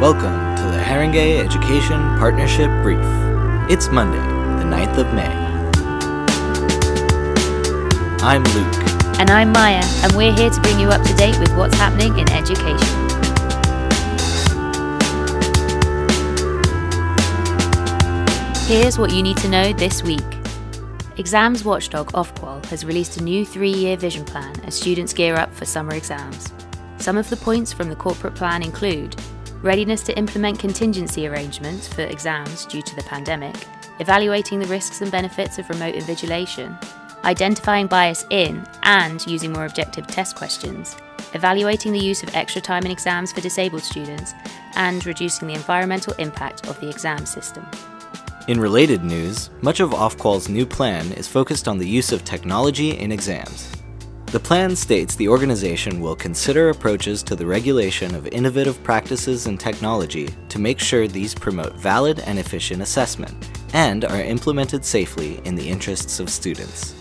Welcome 0.00 0.56
to 0.56 0.62
the 0.62 0.82
Haringey 0.82 1.44
Education 1.44 2.00
Partnership 2.16 2.70
Brief. 2.82 3.04
It's 3.68 3.90
Monday, 3.90 4.16
the 4.16 4.64
9th 4.64 4.96
of 4.96 5.12
May. 5.12 5.28
I'm 8.24 8.42
Luke. 8.42 9.20
And 9.20 9.28
I'm 9.28 9.52
Maya, 9.52 9.84
and 10.02 10.10
we're 10.14 10.32
here 10.32 10.48
to 10.48 10.60
bring 10.62 10.80
you 10.80 10.88
up 10.88 11.06
to 11.06 11.14
date 11.16 11.38
with 11.38 11.54
what's 11.54 11.74
happening 11.74 12.18
in 12.18 12.26
education. 12.30 12.78
Here's 18.66 18.98
what 18.98 19.12
you 19.12 19.22
need 19.22 19.36
to 19.36 19.50
know 19.50 19.74
this 19.74 20.02
week. 20.02 20.24
Exams 21.18 21.62
watchdog 21.62 22.10
Ofqual 22.12 22.64
has 22.70 22.86
released 22.86 23.18
a 23.18 23.22
new 23.22 23.44
three 23.44 23.68
year 23.74 23.98
vision 23.98 24.24
plan 24.24 24.58
as 24.60 24.74
students 24.74 25.12
gear 25.12 25.36
up 25.36 25.54
for 25.54 25.66
summer 25.66 25.94
exams. 25.94 26.50
Some 26.96 27.18
of 27.18 27.28
the 27.28 27.36
points 27.36 27.74
from 27.74 27.90
the 27.90 27.96
corporate 27.96 28.34
plan 28.34 28.62
include 28.62 29.14
readiness 29.62 30.02
to 30.02 30.16
implement 30.16 30.58
contingency 30.58 31.26
arrangements 31.26 31.86
for 31.86 32.02
exams 32.02 32.64
due 32.66 32.82
to 32.82 32.96
the 32.96 33.02
pandemic, 33.02 33.54
evaluating 33.98 34.58
the 34.58 34.66
risks 34.66 35.02
and 35.02 35.10
benefits 35.10 35.58
of 35.58 35.68
remote 35.68 35.94
invigilation, 35.94 36.76
identifying 37.24 37.86
bias 37.86 38.24
in 38.30 38.66
and 38.82 39.26
using 39.26 39.52
more 39.52 39.66
objective 39.66 40.06
test 40.06 40.36
questions, 40.36 40.96
evaluating 41.34 41.92
the 41.92 41.98
use 41.98 42.22
of 42.22 42.34
extra 42.34 42.62
time 42.62 42.84
in 42.84 42.90
exams 42.90 43.32
for 43.32 43.40
disabled 43.40 43.82
students, 43.82 44.32
and 44.76 45.04
reducing 45.04 45.48
the 45.48 45.54
environmental 45.54 46.14
impact 46.14 46.66
of 46.66 46.80
the 46.80 46.88
exam 46.88 47.26
system. 47.26 47.66
In 48.48 48.58
related 48.58 49.04
news, 49.04 49.50
much 49.60 49.80
of 49.80 49.90
Ofqual's 49.90 50.48
new 50.48 50.64
plan 50.64 51.12
is 51.12 51.28
focused 51.28 51.68
on 51.68 51.76
the 51.78 51.86
use 51.86 52.10
of 52.10 52.24
technology 52.24 52.92
in 52.98 53.12
exams. 53.12 53.79
The 54.32 54.38
plan 54.38 54.76
states 54.76 55.16
the 55.16 55.26
organization 55.26 56.00
will 56.00 56.14
consider 56.14 56.68
approaches 56.70 57.20
to 57.24 57.34
the 57.34 57.46
regulation 57.46 58.14
of 58.14 58.28
innovative 58.28 58.80
practices 58.84 59.48
and 59.48 59.58
technology 59.58 60.28
to 60.50 60.60
make 60.60 60.78
sure 60.78 61.08
these 61.08 61.34
promote 61.34 61.74
valid 61.74 62.20
and 62.20 62.38
efficient 62.38 62.80
assessment 62.80 63.50
and 63.74 64.04
are 64.04 64.22
implemented 64.22 64.84
safely 64.84 65.40
in 65.44 65.56
the 65.56 65.68
interests 65.68 66.20
of 66.20 66.30
students. 66.30 66.94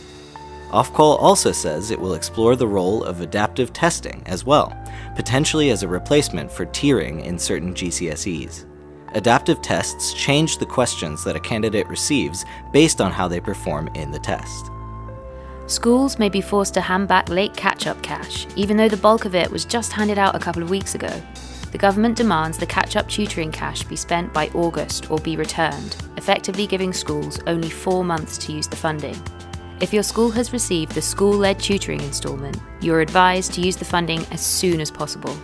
Ofqual 0.71 1.21
also 1.21 1.51
says 1.51 1.91
it 1.91 1.99
will 1.99 2.15
explore 2.15 2.55
the 2.55 2.67
role 2.67 3.03
of 3.03 3.21
adaptive 3.21 3.73
testing 3.73 4.23
as 4.25 4.43
well, 4.43 4.75
potentially 5.15 5.69
as 5.69 5.83
a 5.83 5.87
replacement 5.87 6.51
for 6.51 6.65
tiering 6.65 7.23
in 7.23 7.37
certain 7.37 7.75
GCSEs. 7.75 8.65
Adaptive 9.13 9.61
tests 9.61 10.13
change 10.13 10.57
the 10.57 10.65
questions 10.65 11.23
that 11.23 11.35
a 11.35 11.39
candidate 11.39 11.87
receives 11.89 12.43
based 12.73 12.99
on 12.99 13.11
how 13.11 13.27
they 13.27 13.39
perform 13.39 13.87
in 13.89 14.09
the 14.09 14.17
test. 14.17 14.71
Schools 15.69 16.17
may 16.17 16.29
be 16.29 16.41
forced 16.41 16.73
to 16.73 16.81
hand 16.81 17.07
back 17.07 17.29
late 17.29 17.55
catch 17.55 17.85
up 17.85 18.01
cash, 18.01 18.47
even 18.55 18.75
though 18.75 18.89
the 18.89 18.97
bulk 18.97 19.25
of 19.25 19.35
it 19.35 19.51
was 19.51 19.65
just 19.65 19.91
handed 19.91 20.17
out 20.17 20.35
a 20.35 20.39
couple 20.39 20.63
of 20.63 20.71
weeks 20.71 20.95
ago. 20.95 21.21
The 21.71 21.77
government 21.77 22.17
demands 22.17 22.57
the 22.57 22.65
catch 22.65 22.95
up 22.95 23.07
tutoring 23.07 23.51
cash 23.51 23.83
be 23.83 23.95
spent 23.95 24.33
by 24.33 24.47
August 24.55 25.11
or 25.11 25.19
be 25.19 25.37
returned, 25.37 25.95
effectively 26.17 26.65
giving 26.65 26.91
schools 26.91 27.39
only 27.45 27.69
four 27.69 28.03
months 28.03 28.35
to 28.39 28.51
use 28.51 28.67
the 28.67 28.75
funding. 28.75 29.15
If 29.79 29.93
your 29.93 30.01
school 30.01 30.31
has 30.31 30.53
received 30.53 30.93
the 30.93 31.03
school 31.03 31.33
led 31.33 31.59
tutoring 31.59 32.01
instalment, 32.01 32.57
you're 32.81 33.01
advised 33.01 33.53
to 33.53 33.61
use 33.61 33.77
the 33.77 33.85
funding 33.85 34.25
as 34.31 34.43
soon 34.43 34.81
as 34.81 34.89
possible. 34.89 35.37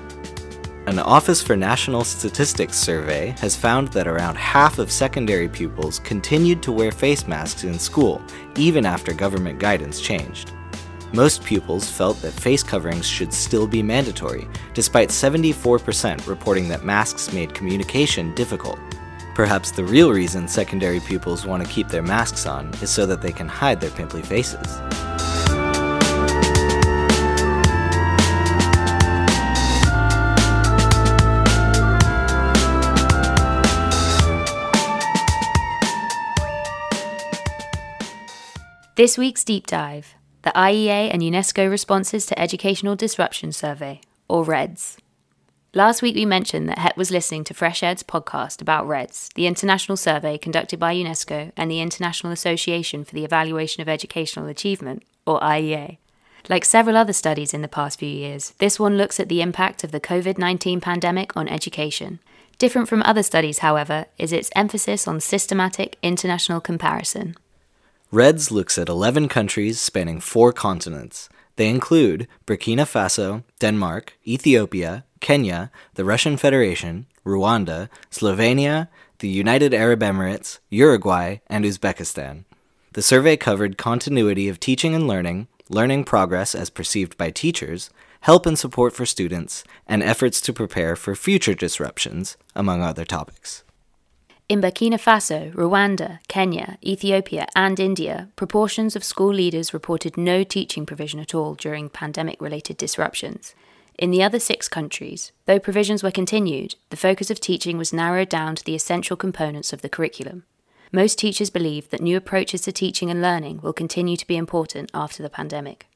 An 0.87 0.99
Office 0.99 1.41
for 1.41 1.55
National 1.55 2.03
Statistics 2.03 2.77
survey 2.77 3.33
has 3.39 3.55
found 3.55 3.87
that 3.87 4.07
around 4.07 4.37
half 4.37 4.77
of 4.77 4.91
secondary 4.91 5.49
pupils 5.49 5.97
continued 5.97 6.61
to 6.61 6.71
wear 6.71 6.91
face 6.91 7.27
masks 7.27 7.63
in 7.63 7.79
school, 7.79 8.21
even 8.55 8.85
after 8.85 9.11
government 9.11 9.57
guidance 9.57 9.99
changed. 9.99 10.51
Most 11.11 11.43
pupils 11.43 11.89
felt 11.89 12.21
that 12.21 12.33
face 12.33 12.61
coverings 12.61 13.07
should 13.07 13.33
still 13.33 13.65
be 13.65 13.81
mandatory, 13.81 14.47
despite 14.75 15.09
74% 15.09 16.27
reporting 16.27 16.67
that 16.69 16.85
masks 16.85 17.33
made 17.33 17.55
communication 17.55 18.35
difficult. 18.35 18.77
Perhaps 19.33 19.71
the 19.71 19.83
real 19.83 20.11
reason 20.11 20.47
secondary 20.47 20.99
pupils 20.99 21.47
want 21.47 21.65
to 21.65 21.73
keep 21.73 21.87
their 21.87 22.03
masks 22.03 22.45
on 22.45 22.71
is 22.75 22.91
so 22.91 23.07
that 23.07 23.23
they 23.23 23.31
can 23.31 23.47
hide 23.47 23.81
their 23.81 23.89
pimply 23.89 24.21
faces. 24.21 24.79
This 38.95 39.17
week's 39.17 39.43
deep 39.43 39.67
dive 39.67 40.15
the 40.43 40.51
IEA 40.51 41.09
and 41.11 41.21
UNESCO 41.21 41.69
Responses 41.69 42.25
to 42.27 42.39
Educational 42.39 42.95
Disruption 42.95 43.51
Survey, 43.51 43.99
or 44.29 44.45
REDS. 44.45 44.97
Last 45.73 46.01
week 46.01 46.15
we 46.15 46.25
mentioned 46.25 46.69
that 46.69 46.77
HEP 46.77 46.95
was 46.95 47.11
listening 47.11 47.43
to 47.43 47.53
FreshEd's 47.53 48.03
podcast 48.03 48.61
about 48.61 48.87
REDS, 48.87 49.31
the 49.35 49.47
international 49.47 49.97
survey 49.97 50.37
conducted 50.37 50.79
by 50.79 50.95
UNESCO 50.95 51.51
and 51.57 51.69
the 51.69 51.81
International 51.81 52.31
Association 52.31 53.03
for 53.03 53.13
the 53.13 53.25
Evaluation 53.25 53.81
of 53.81 53.89
Educational 53.89 54.47
Achievement, 54.47 55.03
or 55.27 55.41
IEA. 55.41 55.97
Like 56.47 56.63
several 56.63 56.95
other 56.95 57.11
studies 57.11 57.53
in 57.53 57.61
the 57.61 57.67
past 57.67 57.99
few 57.99 58.07
years, 58.07 58.51
this 58.59 58.79
one 58.79 58.95
looks 58.95 59.19
at 59.19 59.27
the 59.27 59.41
impact 59.41 59.83
of 59.83 59.91
the 59.91 59.99
COVID 59.99 60.37
19 60.37 60.79
pandemic 60.79 61.35
on 61.35 61.49
education. 61.49 62.19
Different 62.57 62.87
from 62.87 63.03
other 63.03 63.23
studies, 63.23 63.59
however, 63.59 64.05
is 64.17 64.31
its 64.31 64.51
emphasis 64.55 65.05
on 65.05 65.19
systematic 65.19 65.97
international 66.01 66.61
comparison. 66.61 67.35
REDS 68.11 68.51
looks 68.51 68.77
at 68.77 68.87
11 68.87 69.27
countries 69.27 69.79
spanning 69.79 70.19
four 70.19 70.53
continents. 70.53 71.27
They 71.55 71.69
include 71.69 72.27
Burkina 72.45 72.85
Faso, 72.85 73.43
Denmark, 73.59 74.13
Ethiopia, 74.27 75.05
Kenya, 75.21 75.71
the 75.95 76.05
Russian 76.05 76.37
Federation, 76.37 77.07
Rwanda, 77.25 77.89
Slovenia, 78.11 78.89
the 79.19 79.27
United 79.27 79.73
Arab 79.73 80.01
Emirates, 80.01 80.59
Uruguay, 80.69 81.37
and 81.47 81.65
Uzbekistan. 81.65 82.43
The 82.93 83.01
survey 83.01 83.37
covered 83.37 83.77
continuity 83.77 84.47
of 84.49 84.59
teaching 84.59 84.93
and 84.93 85.07
learning, 85.07 85.47
learning 85.67 86.03
progress 86.03 86.53
as 86.53 86.69
perceived 86.69 87.17
by 87.17 87.31
teachers, 87.31 87.89
help 88.21 88.45
and 88.45 88.57
support 88.57 88.93
for 88.93 89.05
students, 89.05 89.63
and 89.87 90.03
efforts 90.03 90.39
to 90.41 90.53
prepare 90.53 90.95
for 90.95 91.15
future 91.15 91.55
disruptions, 91.55 92.37
among 92.55 92.83
other 92.83 93.03
topics. 93.03 93.64
In 94.47 94.61
Burkina 94.61 94.99
Faso, 94.99 95.51
Rwanda, 95.55 96.19
Kenya, 96.27 96.77
Ethiopia, 96.83 97.47
and 97.55 97.79
India, 97.79 98.29
proportions 98.35 98.95
of 98.95 99.03
school 99.03 99.33
leaders 99.33 99.73
reported 99.73 100.17
no 100.17 100.43
teaching 100.43 100.85
provision 100.85 101.19
at 101.19 101.33
all 101.33 101.55
during 101.55 101.89
pandemic 101.89 102.39
related 102.39 102.77
disruptions. 102.77 103.55
In 103.97 104.11
the 104.11 104.21
other 104.21 104.37
six 104.37 104.67
countries, 104.67 105.31
though 105.47 105.57
provisions 105.57 106.03
were 106.03 106.11
continued, 106.11 106.75
the 106.91 106.97
focus 106.97 107.31
of 107.31 107.39
teaching 107.39 107.75
was 107.75 107.91
narrowed 107.91 108.29
down 108.29 108.55
to 108.55 108.63
the 108.63 108.75
essential 108.75 109.17
components 109.17 109.73
of 109.73 109.81
the 109.81 109.89
curriculum. 109.89 110.43
Most 110.91 111.17
teachers 111.17 111.49
believe 111.49 111.89
that 111.89 112.01
new 112.01 112.15
approaches 112.15 112.61
to 112.61 112.71
teaching 112.71 113.09
and 113.09 113.23
learning 113.23 113.61
will 113.63 113.73
continue 113.73 114.15
to 114.15 114.27
be 114.27 114.37
important 114.37 114.91
after 114.93 115.23
the 115.23 115.29
pandemic. 115.29 115.87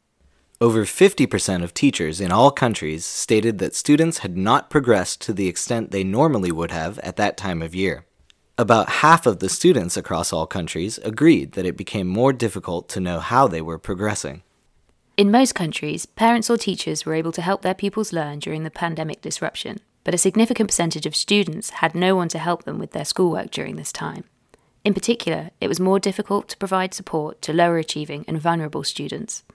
Over 0.59 0.86
50% 0.86 1.64
of 1.64 1.76
teachers 1.76 2.20
in 2.20 2.32
all 2.32 2.50
countries 2.50 3.06
stated 3.06 3.59
that 3.59 3.76
students 3.76 4.18
had 4.20 4.36
not 4.36 4.72
progressed 4.72 5.22
to 5.22 5.34
the 5.34 5.48
extent 5.48 5.92
they 5.92 6.04
normally 6.04 6.52
would 6.52 6.72
have 6.72 6.98
at 7.00 7.16
that 7.18 7.38
time 7.38 7.62
of 7.62 7.76
year. 7.76 8.06
About 8.59 8.90
half 8.90 9.25
of 9.25 9.40
the 9.40 9.47
students 9.47 9.96
across 9.96 10.34
all 10.34 10.46
countries 10.46 10.97
agreed 11.06 11.53
that 11.53 11.66
it 11.66 11.78
became 11.78 12.08
more 12.08 12.34
difficult 12.34 12.90
to 12.90 13.00
know 13.00 13.22
how 13.22 13.47
they 13.47 13.62
were 13.62 13.80
progressing. 13.80 14.44
In 15.16 15.31
most 15.31 15.56
countries, 15.56 16.06
parents 16.06 16.50
or 16.50 16.58
teachers 16.58 17.06
were 17.06 17.14
able 17.14 17.31
to 17.31 17.42
help 17.42 17.62
their 17.62 17.74
pupils 17.74 18.12
learn 18.12 18.40
during 18.40 18.64
the 18.64 18.70
pandemic 18.70 19.22
disruption, 19.22 19.80
but 20.03 20.14
a 20.14 20.18
significant 20.18 20.68
percentage 20.68 21.06
of 21.06 21.16
students 21.16 21.70
had 21.70 21.96
no 21.96 22.18
one 22.18 22.28
to 22.28 22.38
help 22.38 22.64
them 22.64 22.80
with 22.80 22.92
their 22.92 23.06
schoolwork 23.06 23.50
during 23.50 23.78
this 23.78 23.94
time. 23.94 24.25
In 24.84 24.94
particular, 24.94 25.52
it 25.62 25.70
was 25.70 25.80
more 25.80 25.97
difficult 25.97 26.50
to 26.50 26.58
provide 26.58 26.94
support 26.94 27.41
to 27.44 27.53
lower 27.53 27.78
achieving 27.78 28.26
and 28.28 28.41
vulnerable 28.41 28.84
students. 28.84 29.46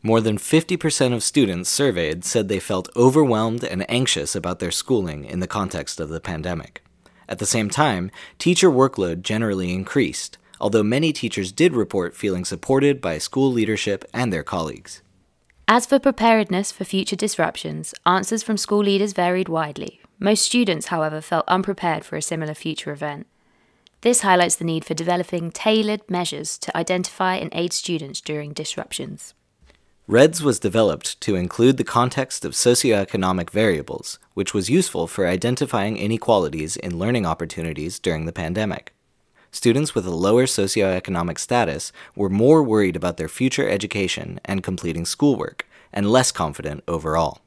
More 0.00 0.20
than 0.20 0.38
50% 0.38 1.12
of 1.12 1.24
students 1.24 1.68
surveyed 1.70 2.24
said 2.24 2.46
they 2.46 2.60
felt 2.60 2.88
overwhelmed 2.94 3.64
and 3.64 3.84
anxious 3.90 4.36
about 4.36 4.60
their 4.60 4.70
schooling 4.70 5.24
in 5.24 5.40
the 5.40 5.48
context 5.48 5.98
of 5.98 6.08
the 6.08 6.20
pandemic. 6.20 6.83
At 7.28 7.38
the 7.38 7.46
same 7.46 7.70
time, 7.70 8.10
teacher 8.38 8.70
workload 8.70 9.22
generally 9.22 9.72
increased, 9.72 10.38
although 10.60 10.82
many 10.82 11.12
teachers 11.12 11.52
did 11.52 11.74
report 11.74 12.16
feeling 12.16 12.44
supported 12.44 13.00
by 13.00 13.18
school 13.18 13.50
leadership 13.50 14.04
and 14.12 14.32
their 14.32 14.42
colleagues. 14.42 15.02
As 15.66 15.86
for 15.86 15.98
preparedness 15.98 16.70
for 16.70 16.84
future 16.84 17.16
disruptions, 17.16 17.94
answers 18.04 18.42
from 18.42 18.58
school 18.58 18.84
leaders 18.84 19.14
varied 19.14 19.48
widely. 19.48 20.00
Most 20.18 20.42
students, 20.42 20.88
however, 20.88 21.20
felt 21.20 21.48
unprepared 21.48 22.04
for 22.04 22.16
a 22.16 22.22
similar 22.22 22.54
future 22.54 22.92
event. 22.92 23.26
This 24.02 24.20
highlights 24.20 24.56
the 24.56 24.64
need 24.64 24.84
for 24.84 24.92
developing 24.92 25.50
tailored 25.50 26.02
measures 26.10 26.58
to 26.58 26.76
identify 26.76 27.36
and 27.36 27.50
aid 27.54 27.72
students 27.72 28.20
during 28.20 28.52
disruptions. 28.52 29.32
REDS 30.06 30.42
was 30.42 30.60
developed 30.60 31.18
to 31.22 31.34
include 31.34 31.78
the 31.78 31.82
context 31.82 32.44
of 32.44 32.52
socioeconomic 32.52 33.48
variables, 33.48 34.18
which 34.34 34.52
was 34.52 34.68
useful 34.68 35.06
for 35.06 35.26
identifying 35.26 35.96
inequalities 35.96 36.76
in 36.76 36.98
learning 36.98 37.24
opportunities 37.24 37.98
during 37.98 38.26
the 38.26 38.32
pandemic. 38.32 38.92
Students 39.50 39.94
with 39.94 40.04
a 40.04 40.10
lower 40.10 40.44
socioeconomic 40.44 41.38
status 41.38 41.90
were 42.14 42.28
more 42.28 42.62
worried 42.62 42.96
about 42.96 43.16
their 43.16 43.30
future 43.30 43.66
education 43.66 44.40
and 44.44 44.62
completing 44.62 45.06
schoolwork, 45.06 45.66
and 45.90 46.12
less 46.12 46.30
confident 46.30 46.84
overall. 46.86 47.38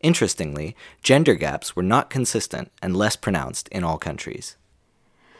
Interestingly, 0.00 0.74
gender 1.04 1.36
gaps 1.36 1.76
were 1.76 1.84
not 1.84 2.10
consistent 2.10 2.72
and 2.82 2.96
less 2.96 3.14
pronounced 3.14 3.68
in 3.68 3.84
all 3.84 3.98
countries. 3.98 4.56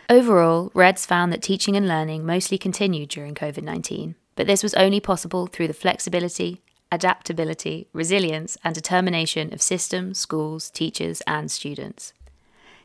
Overall, 0.08 0.70
REDS 0.72 1.04
found 1.04 1.32
that 1.32 1.42
teaching 1.42 1.76
and 1.76 1.88
learning 1.88 2.24
mostly 2.24 2.58
continued 2.58 3.08
during 3.08 3.34
COVID 3.34 3.64
19, 3.64 4.14
but 4.40 4.46
this 4.46 4.62
was 4.62 4.72
only 4.72 5.00
possible 5.00 5.46
through 5.46 5.66
the 5.66 5.74
flexibility, 5.74 6.62
adaptability, 6.90 7.88
resilience, 7.92 8.56
and 8.64 8.74
determination 8.74 9.52
of 9.52 9.60
systems, 9.60 10.18
schools, 10.18 10.70
teachers, 10.70 11.20
and 11.26 11.50
students. 11.50 12.14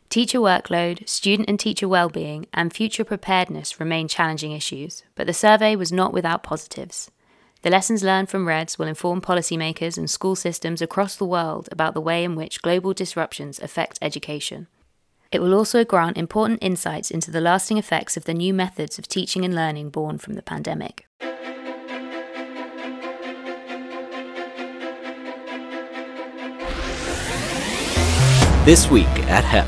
Teacher 0.09 0.39
workload, 0.39 1.07
student 1.07 1.47
and 1.47 1.57
teacher 1.57 1.87
well-being, 1.87 2.45
and 2.53 2.73
future 2.73 3.05
preparedness 3.05 3.79
remain 3.79 4.09
challenging 4.09 4.51
issues, 4.51 5.03
but 5.15 5.27
the 5.27 5.33
survey 5.33 5.77
was 5.77 5.93
not 5.93 6.11
without 6.11 6.43
positives. 6.43 7.09
The 7.61 7.69
lessons 7.69 8.03
learned 8.03 8.27
from 8.27 8.49
REDS 8.49 8.77
will 8.77 8.87
inform 8.87 9.21
policymakers 9.21 9.97
and 9.97 10.09
school 10.09 10.35
systems 10.35 10.81
across 10.81 11.15
the 11.15 11.23
world 11.23 11.69
about 11.71 11.93
the 11.93 12.01
way 12.01 12.25
in 12.25 12.35
which 12.35 12.61
global 12.63 12.93
disruptions 12.93 13.61
affect 13.61 13.97
education. 14.01 14.67
It 15.31 15.41
will 15.41 15.53
also 15.53 15.85
grant 15.85 16.17
important 16.17 16.59
insights 16.61 17.11
into 17.11 17.31
the 17.31 17.39
lasting 17.39 17.77
effects 17.77 18.17
of 18.17 18.25
the 18.25 18.33
new 18.33 18.53
methods 18.53 18.99
of 18.99 19.07
teaching 19.07 19.45
and 19.45 19.55
learning 19.55 19.89
born 19.89 20.17
from 20.17 20.33
the 20.33 20.41
pandemic. 20.41 21.07
This 28.65 28.89
week 28.89 29.05
at 29.29 29.43
HEP, 29.43 29.67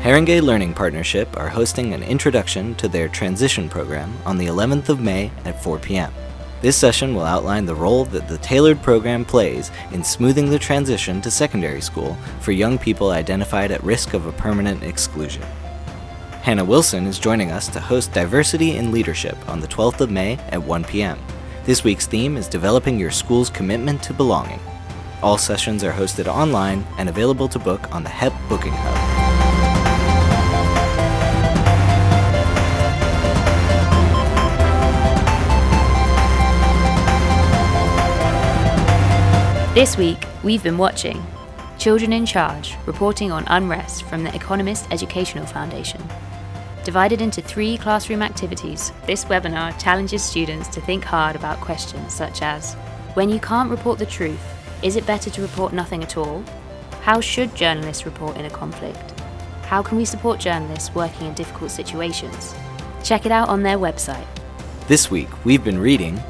Haringey 0.00 0.40
Learning 0.40 0.72
Partnership 0.72 1.36
are 1.36 1.48
hosting 1.48 1.92
an 1.92 2.04
introduction 2.04 2.76
to 2.76 2.86
their 2.86 3.08
transition 3.08 3.68
program 3.68 4.16
on 4.24 4.38
the 4.38 4.46
11th 4.46 4.90
of 4.90 5.00
May 5.00 5.32
at 5.44 5.60
4 5.60 5.80
p.m. 5.80 6.14
This 6.60 6.76
session 6.76 7.16
will 7.16 7.24
outline 7.24 7.66
the 7.66 7.74
role 7.74 8.04
that 8.04 8.28
the 8.28 8.38
tailored 8.38 8.80
program 8.80 9.24
plays 9.24 9.72
in 9.90 10.04
smoothing 10.04 10.48
the 10.48 10.58
transition 10.60 11.20
to 11.20 11.32
secondary 11.32 11.80
school 11.80 12.16
for 12.38 12.52
young 12.52 12.78
people 12.78 13.10
identified 13.10 13.72
at 13.72 13.82
risk 13.82 14.14
of 14.14 14.26
a 14.26 14.32
permanent 14.34 14.84
exclusion. 14.84 15.42
Hannah 16.42 16.64
Wilson 16.64 17.06
is 17.06 17.18
joining 17.18 17.50
us 17.50 17.66
to 17.70 17.80
host 17.80 18.12
Diversity 18.12 18.76
in 18.76 18.92
Leadership 18.92 19.36
on 19.48 19.58
the 19.58 19.66
12th 19.66 20.00
of 20.00 20.12
May 20.12 20.34
at 20.50 20.62
1 20.62 20.84
p.m. 20.84 21.18
This 21.64 21.82
week's 21.82 22.06
theme 22.06 22.36
is 22.36 22.46
Developing 22.46 23.00
Your 23.00 23.10
School's 23.10 23.50
Commitment 23.50 24.00
to 24.04 24.14
Belonging. 24.14 24.60
All 25.22 25.38
sessions 25.38 25.82
are 25.82 25.92
hosted 25.92 26.26
online 26.26 26.86
and 26.98 27.08
available 27.08 27.48
to 27.48 27.58
book 27.58 27.90
on 27.94 28.02
the 28.02 28.10
HEP 28.10 28.34
Booking 28.50 28.74
Hub. 28.74 29.16
This 39.74 39.96
week, 39.96 40.26
we've 40.42 40.62
been 40.62 40.76
watching 40.76 41.24
Children 41.78 42.12
in 42.12 42.26
Charge, 42.26 42.74
reporting 42.84 43.32
on 43.32 43.44
unrest 43.46 44.02
from 44.04 44.22
the 44.22 44.34
Economist 44.34 44.86
Educational 44.90 45.46
Foundation. 45.46 46.02
Divided 46.84 47.22
into 47.22 47.40
three 47.40 47.78
classroom 47.78 48.22
activities, 48.22 48.92
this 49.06 49.24
webinar 49.24 49.78
challenges 49.80 50.22
students 50.22 50.68
to 50.68 50.80
think 50.80 51.04
hard 51.04 51.36
about 51.36 51.60
questions 51.60 52.12
such 52.12 52.42
as 52.42 52.74
When 53.14 53.30
you 53.30 53.40
can't 53.40 53.70
report 53.70 53.98
the 53.98 54.06
truth, 54.06 54.55
is 54.82 54.96
it 54.96 55.06
better 55.06 55.30
to 55.30 55.42
report 55.42 55.72
nothing 55.72 56.02
at 56.02 56.16
all? 56.16 56.44
How 57.02 57.20
should 57.20 57.54
journalists 57.54 58.04
report 58.04 58.36
in 58.36 58.44
a 58.44 58.50
conflict? 58.50 59.20
How 59.62 59.82
can 59.82 59.96
we 59.98 60.04
support 60.04 60.40
journalists 60.40 60.94
working 60.94 61.26
in 61.26 61.34
difficult 61.34 61.70
situations? 61.70 62.54
Check 63.02 63.26
it 63.26 63.32
out 63.32 63.48
on 63.48 63.62
their 63.62 63.78
website. 63.78 64.26
This 64.88 65.10
week, 65.10 65.28
we've 65.44 65.64
been 65.64 65.78
reading 65.78 66.20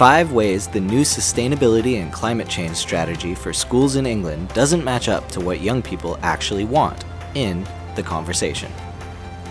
Five 0.00 0.32
ways 0.32 0.66
the 0.66 0.80
new 0.80 1.02
sustainability 1.02 2.00
and 2.00 2.10
climate 2.10 2.48
change 2.48 2.76
strategy 2.76 3.34
for 3.34 3.52
schools 3.52 3.96
in 3.96 4.06
England 4.06 4.48
doesn't 4.54 4.82
match 4.82 5.10
up 5.10 5.28
to 5.32 5.40
what 5.40 5.60
young 5.60 5.82
people 5.82 6.18
actually 6.22 6.64
want 6.64 7.04
in 7.34 7.66
the 7.96 8.02
conversation. 8.02 8.72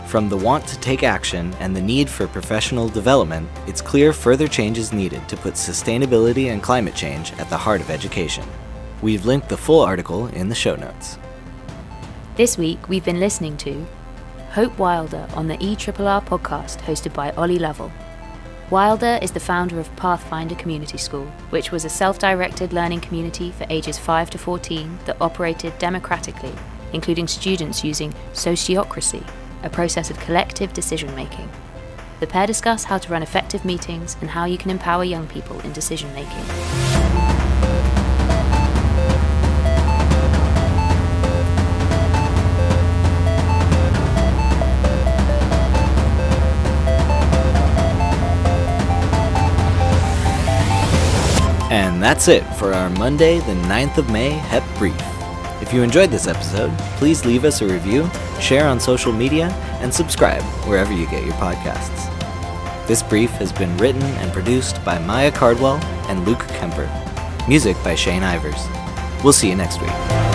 From 0.10 0.28
the 0.28 0.38
want 0.38 0.66
to 0.70 0.80
take 0.80 1.04
action 1.04 1.54
and 1.60 1.76
the 1.76 1.82
need 1.84 2.10
for 2.10 2.26
professional 2.26 2.90
development, 2.90 3.48
it's 3.68 3.80
clear 3.80 4.12
further 4.12 4.48
change 4.48 4.80
is 4.80 4.92
needed 4.92 5.30
to 5.30 5.38
put 5.38 5.54
sustainability 5.54 6.48
and 6.48 6.64
climate 6.64 6.96
change 6.96 7.32
at 7.34 7.48
the 7.52 7.58
heart 7.58 7.80
of 7.80 7.92
education. 7.92 8.44
We've 9.04 9.28
linked 9.28 9.50
the 9.50 9.58
full 9.58 9.82
article 9.82 10.26
in 10.30 10.50
the 10.50 10.56
show 10.56 10.76
notes. 10.76 11.20
This 12.38 12.58
week, 12.58 12.90
we've 12.90 13.06
been 13.06 13.20
listening 13.20 13.56
to 13.58 13.86
Hope 14.50 14.76
Wilder 14.80 15.28
on 15.36 15.48
the 15.48 15.58
ERRR 15.58 16.26
podcast 16.26 16.80
hosted 16.80 17.14
by 17.14 17.30
Ollie 17.34 17.60
Lovell. 17.60 17.92
Wilder 18.72 19.20
is 19.22 19.30
the 19.30 19.40
founder 19.40 19.80
of 19.80 19.96
Pathfinder 19.96 20.56
Community 20.56 20.98
School, 20.98 21.28
which 21.52 21.72
was 21.72 21.86
a 21.86 21.90
self 21.90 22.18
directed 22.18 22.74
learning 22.74 23.02
community 23.02 23.52
for 23.52 23.68
ages 23.70 24.00
5 24.00 24.32
to 24.32 24.40
14 24.40 24.98
that 25.06 25.22
operated 25.22 25.78
democratically, 25.78 26.56
including 26.94 27.28
students 27.28 27.84
using 27.84 28.12
sociocracy, 28.34 29.24
a 29.64 29.70
process 29.70 30.10
of 30.10 30.20
collective 30.20 30.74
decision 30.74 31.14
making. 31.16 31.50
The 32.20 32.28
pair 32.28 32.48
discuss 32.48 32.84
how 32.84 32.98
to 32.98 33.12
run 33.12 33.24
effective 33.24 33.64
meetings 33.64 34.18
and 34.22 34.30
how 34.30 34.46
you 34.46 34.58
can 34.58 34.72
empower 34.72 35.04
young 35.04 35.28
people 35.28 35.60
in 35.62 35.72
decision 35.72 36.14
making. 36.14 36.44
And 51.72 52.02
that's 52.02 52.28
it 52.28 52.44
for 52.56 52.74
our 52.74 52.90
Monday, 52.90 53.40
the 53.40 53.54
9th 53.54 53.98
of 53.98 54.10
May 54.10 54.32
HEP 54.32 54.64
Brief. 54.78 55.19
If 55.62 55.74
you 55.74 55.84
enjoyed 55.84 56.10
this 56.10 56.28
episode, 56.28 56.72
please 56.98 57.26
leave 57.26 57.44
us 57.44 57.62
a 57.62 57.68
review, 57.68 58.10
share 58.40 58.68
on 58.68 58.80
social 58.80 59.12
media, 59.12 59.50
and 59.82 59.94
subscribe 59.94 60.42
wherever 60.66 60.94
you 60.94 61.06
get 61.08 61.26
your 61.26 61.34
podcasts. 61.34 62.08
This 62.88 63.04
brief 63.04 63.30
has 63.32 63.52
been 63.52 63.76
written 63.78 64.02
and 64.02 64.32
produced 64.32 64.84
by 64.84 64.98
Maya 65.00 65.32
Cardwell 65.32 65.78
and 66.08 66.26
Luke 66.26 66.48
Kemper. 66.48 66.90
Music 67.48 67.76
by 67.84 67.94
Shane 67.94 68.22
Ivers. 68.22 69.24
We'll 69.24 69.34
see 69.34 69.50
you 69.50 69.56
next 69.56 69.82
week. 69.82 70.29